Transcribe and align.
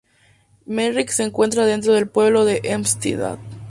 Merrick 0.65 1.09
se 1.09 1.21
encuentra 1.21 1.63
dentro 1.67 1.93
del 1.93 2.09
pueblo 2.09 2.43
de 2.43 2.61
Hempstead. 2.63 3.37